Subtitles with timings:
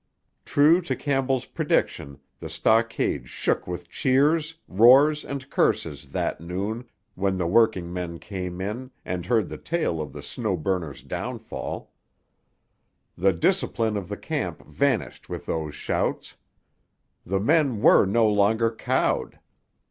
[0.45, 7.37] True to Campbell's prediction, the stockade shook with cheers, roars and curses that noon when
[7.37, 11.91] the working men came in and heard the tale of the Snow Burner's downfall.
[13.15, 16.35] The discipline of the camp vanished with those shouts.
[17.23, 19.37] The men were no longer cowed.